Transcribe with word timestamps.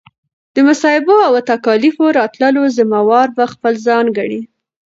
د 0.55 0.55
مصائبو 0.67 1.15
او 1.27 1.33
تکاليفو 1.51 2.05
راتللو 2.19 2.63
ذمه 2.77 3.01
وار 3.09 3.27
به 3.37 3.45
خپل 3.53 3.73
ځان 3.85 4.05
ګڼي 4.17 4.41